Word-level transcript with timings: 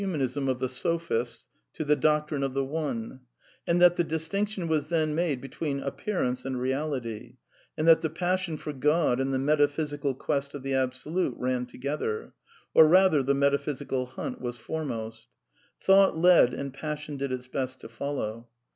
V'— 0.01 0.07
manism 0.07 0.47
of 0.49 0.57
the 0.57 0.67
Sophists, 0.67 1.45
to 1.73 1.85
the 1.85 1.95
doctrine 1.95 2.41
of 2.41 2.55
the 2.55 2.65
One; 2.65 3.19
and 3.67 3.79
that 3.79 3.97
the 3.97 4.03
distinction 4.03 4.67
was 4.67 4.87
then 4.87 5.13
made 5.13 5.39
between 5.39 5.79
appearance 5.79 6.43
and 6.43 6.55
Beality; 6.55 7.35
and 7.77 7.87
that 7.87 8.01
the 8.01 8.09
passion 8.09 8.57
for 8.57 8.73
God 8.73 9.19
and 9.21 9.31
the 9.31 9.37
meta 9.37 9.67
physical 9.67 10.15
quest 10.15 10.55
of 10.55 10.63
the 10.63 10.73
Absolute 10.73 11.35
ran 11.37 11.67
together. 11.67 12.33
Or 12.73 12.87
rather 12.87 13.21
the 13.21 13.35
metaphysical 13.35 14.07
hunt 14.07 14.41
was 14.41 14.57
foremost. 14.57 15.27
Thought 15.79 16.17
led 16.17 16.51
and 16.55 16.71
1 16.71 16.71
(Lpassion 16.97 17.19
did 17.19 17.31
its 17.31 17.47
best 17.47 17.79
to 17.81 17.87
follow. 17.87 18.47